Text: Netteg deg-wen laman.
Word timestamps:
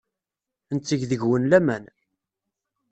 Netteg 0.75 1.01
deg-wen 1.09 1.43
laman. 1.51 1.85